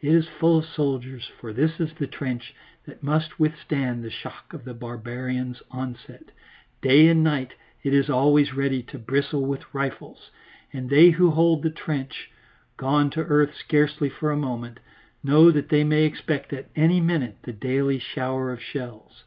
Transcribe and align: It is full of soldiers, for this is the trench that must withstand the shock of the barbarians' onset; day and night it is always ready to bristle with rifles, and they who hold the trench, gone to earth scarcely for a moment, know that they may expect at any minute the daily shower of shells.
It 0.00 0.14
is 0.14 0.28
full 0.28 0.58
of 0.58 0.64
soldiers, 0.66 1.28
for 1.40 1.52
this 1.52 1.80
is 1.80 1.92
the 1.94 2.06
trench 2.06 2.54
that 2.86 3.02
must 3.02 3.40
withstand 3.40 4.04
the 4.04 4.10
shock 4.10 4.52
of 4.52 4.64
the 4.64 4.74
barbarians' 4.74 5.60
onset; 5.72 6.26
day 6.80 7.08
and 7.08 7.24
night 7.24 7.54
it 7.82 7.92
is 7.92 8.08
always 8.08 8.54
ready 8.54 8.80
to 8.84 8.98
bristle 9.00 9.44
with 9.44 9.74
rifles, 9.74 10.30
and 10.72 10.88
they 10.88 11.10
who 11.10 11.32
hold 11.32 11.64
the 11.64 11.70
trench, 11.70 12.30
gone 12.76 13.10
to 13.10 13.24
earth 13.24 13.56
scarcely 13.56 14.08
for 14.08 14.30
a 14.30 14.36
moment, 14.36 14.78
know 15.24 15.50
that 15.50 15.68
they 15.68 15.82
may 15.82 16.04
expect 16.04 16.52
at 16.52 16.68
any 16.76 17.00
minute 17.00 17.38
the 17.42 17.52
daily 17.52 17.98
shower 17.98 18.52
of 18.52 18.62
shells. 18.62 19.24